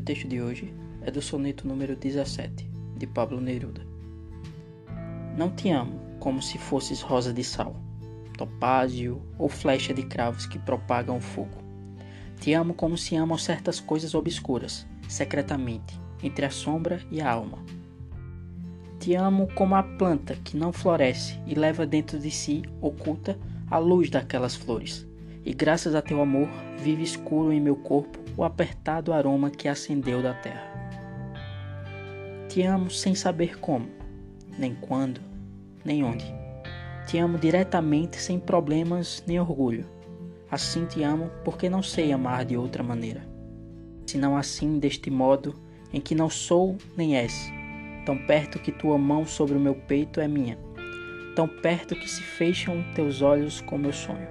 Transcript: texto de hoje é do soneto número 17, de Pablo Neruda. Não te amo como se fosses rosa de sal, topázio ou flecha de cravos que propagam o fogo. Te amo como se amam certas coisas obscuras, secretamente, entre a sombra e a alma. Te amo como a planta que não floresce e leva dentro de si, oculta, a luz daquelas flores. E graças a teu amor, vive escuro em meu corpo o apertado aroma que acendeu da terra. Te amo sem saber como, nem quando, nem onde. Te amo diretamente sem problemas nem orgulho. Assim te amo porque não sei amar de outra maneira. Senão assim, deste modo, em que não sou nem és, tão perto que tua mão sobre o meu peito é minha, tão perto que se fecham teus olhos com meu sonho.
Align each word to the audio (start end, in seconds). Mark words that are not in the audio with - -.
texto 0.00 0.28
de 0.28 0.40
hoje 0.40 0.72
é 1.02 1.10
do 1.10 1.22
soneto 1.22 1.66
número 1.66 1.96
17, 1.96 2.68
de 2.96 3.06
Pablo 3.06 3.40
Neruda. 3.40 3.86
Não 5.36 5.50
te 5.50 5.70
amo 5.70 6.00
como 6.18 6.42
se 6.42 6.58
fosses 6.58 7.00
rosa 7.00 7.32
de 7.32 7.44
sal, 7.44 7.76
topázio 8.36 9.22
ou 9.38 9.48
flecha 9.48 9.94
de 9.94 10.02
cravos 10.02 10.46
que 10.46 10.58
propagam 10.58 11.16
o 11.16 11.20
fogo. 11.20 11.58
Te 12.40 12.52
amo 12.52 12.74
como 12.74 12.96
se 12.96 13.16
amam 13.16 13.38
certas 13.38 13.80
coisas 13.80 14.14
obscuras, 14.14 14.86
secretamente, 15.08 15.98
entre 16.22 16.44
a 16.44 16.50
sombra 16.50 17.00
e 17.10 17.20
a 17.20 17.30
alma. 17.30 17.58
Te 19.00 19.14
amo 19.14 19.48
como 19.54 19.74
a 19.74 19.82
planta 19.82 20.36
que 20.36 20.56
não 20.56 20.72
floresce 20.72 21.40
e 21.46 21.54
leva 21.54 21.86
dentro 21.86 22.18
de 22.18 22.30
si, 22.30 22.62
oculta, 22.80 23.38
a 23.70 23.78
luz 23.78 24.10
daquelas 24.10 24.54
flores. 24.54 25.06
E 25.44 25.54
graças 25.54 25.94
a 25.94 26.02
teu 26.02 26.20
amor, 26.20 26.48
vive 26.78 27.02
escuro 27.02 27.52
em 27.52 27.60
meu 27.60 27.76
corpo 27.76 28.27
o 28.38 28.44
apertado 28.44 29.12
aroma 29.12 29.50
que 29.50 29.66
acendeu 29.66 30.22
da 30.22 30.32
terra. 30.32 30.70
Te 32.48 32.62
amo 32.62 32.88
sem 32.88 33.12
saber 33.12 33.58
como, 33.58 33.88
nem 34.56 34.76
quando, 34.76 35.20
nem 35.84 36.04
onde. 36.04 36.24
Te 37.08 37.18
amo 37.18 37.36
diretamente 37.36 38.16
sem 38.16 38.38
problemas 38.38 39.24
nem 39.26 39.40
orgulho. 39.40 39.84
Assim 40.48 40.86
te 40.86 41.02
amo 41.02 41.32
porque 41.44 41.68
não 41.68 41.82
sei 41.82 42.12
amar 42.12 42.44
de 42.44 42.56
outra 42.56 42.80
maneira. 42.80 43.28
Senão 44.06 44.36
assim, 44.36 44.78
deste 44.78 45.10
modo, 45.10 45.60
em 45.92 46.00
que 46.00 46.14
não 46.14 46.30
sou 46.30 46.78
nem 46.96 47.16
és, 47.16 47.50
tão 48.06 48.16
perto 48.16 48.60
que 48.60 48.70
tua 48.70 48.96
mão 48.96 49.26
sobre 49.26 49.56
o 49.56 49.60
meu 49.60 49.74
peito 49.74 50.20
é 50.20 50.28
minha, 50.28 50.56
tão 51.34 51.48
perto 51.48 51.96
que 51.96 52.08
se 52.08 52.22
fecham 52.22 52.84
teus 52.94 53.20
olhos 53.20 53.60
com 53.60 53.76
meu 53.76 53.92
sonho. 53.92 54.28